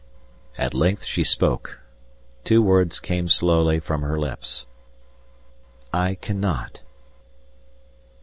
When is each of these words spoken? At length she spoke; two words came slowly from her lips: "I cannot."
At 0.57 0.73
length 0.73 1.05
she 1.05 1.23
spoke; 1.23 1.79
two 2.43 2.63
words 2.63 2.99
came 2.99 3.27
slowly 3.29 3.79
from 3.79 4.01
her 4.01 4.17
lips: 4.19 4.65
"I 5.93 6.15
cannot." 6.15 6.81